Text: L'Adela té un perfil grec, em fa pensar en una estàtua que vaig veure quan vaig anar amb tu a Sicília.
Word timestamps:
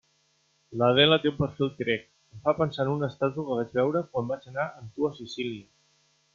L'Adela 0.81 1.19
té 1.25 1.29
un 1.31 1.35
perfil 1.41 1.69
grec, 1.81 2.07
em 2.37 2.41
fa 2.49 2.55
pensar 2.63 2.87
en 2.87 2.91
una 2.95 3.11
estàtua 3.15 3.45
que 3.51 3.61
vaig 3.61 3.79
veure 3.79 4.05
quan 4.15 4.33
vaig 4.35 4.51
anar 4.55 4.69
amb 4.81 4.93
tu 4.97 5.11
a 5.11 5.15
Sicília. 5.23 5.71